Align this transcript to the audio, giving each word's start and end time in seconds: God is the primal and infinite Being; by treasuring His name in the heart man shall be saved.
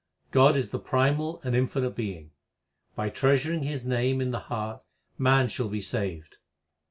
God 0.31 0.55
is 0.57 0.71
the 0.71 0.79
primal 0.79 1.39
and 1.43 1.55
infinite 1.55 1.91
Being; 1.91 2.31
by 2.95 3.09
treasuring 3.09 3.61
His 3.61 3.85
name 3.85 4.19
in 4.19 4.31
the 4.31 4.39
heart 4.39 4.83
man 5.19 5.47
shall 5.47 5.69
be 5.69 5.79
saved. 5.79 6.37